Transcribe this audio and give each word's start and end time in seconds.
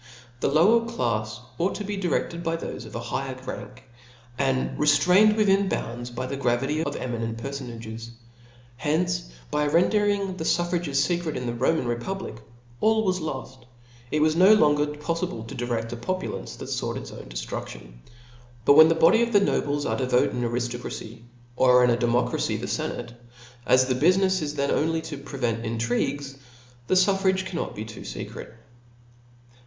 The 0.39 0.47
lower 0.49 0.79
clafs 0.89 1.35
^%?^ 1.41 1.41
ought 1.59 1.75
to 1.75 1.83
be 1.83 1.95
direfted 1.95 2.41
by 2.41 2.57
thofe 2.57 2.85
of 2.87 2.95
higher 2.95 3.35
rank, 3.45 3.83
and 4.35 4.75
ciiap.^. 4.75 4.79
jeftrained 4.79 5.37
within 5.37 5.69
bounds 5.69 6.09
by 6.09 6.25
the 6.25 6.37
gravity 6.37 6.81
of 6.83 6.95
emi 6.95 7.19
nent 7.19 7.37
perfonagesi 7.37 8.09
Hence, 8.77 9.29
by 9.51 9.67
rendering 9.67 10.37
the 10.37 10.43
fuf 10.43 10.71
frages 10.71 11.05
fecret 11.05 11.35
in 11.35 11.45
the 11.45 11.53
Roman 11.53 11.87
republic, 11.87 12.41
all 12.79 13.03
was 13.03 13.19
loft 13.21 13.65
$ 13.65 13.65
it 14.09 14.23
was 14.23 14.35
no 14.35 14.55
longer 14.55 14.87
poffible 14.87 15.45
to 15.45 15.53
direft 15.53 15.91
a 15.93 15.97
populace 15.97 16.55
that 16.55 16.71
fought 16.71 16.97
its 16.97 17.11
own 17.11 17.25
deftrudion. 17.25 17.91
But 18.65 18.73
when 18.73 18.87
the 18.89 18.95
body 18.95 19.21
of 19.21 19.33
the 19.33 19.39
nobles 19.39 19.85
are 19.85 19.97
to 19.99 20.07
vote 20.07 20.31
in 20.31 20.43
an 20.43 20.49
ariftocracy 20.51 21.09
♦; 21.17 21.21
or 21.55 21.83
in 21.83 21.91
a 21.91 21.95
deaK)cracy5 21.97 22.59
the 22.59 22.65
fenate 22.65 23.09
f*; 23.11 23.13
as 23.67 23.85
the 23.85 23.93
bufinefs 23.93 24.41
is 24.41 24.55
then 24.55 24.71
only 24.71 25.03
to 25.03 25.17
prevent 25.19 25.63
intrigues, 25.63 26.37
the 26.87 26.95
fuffrages 26.95 27.45
cannot 27.45 27.75
be 27.75 27.85
too 27.85 28.01
fecret. 28.01 28.51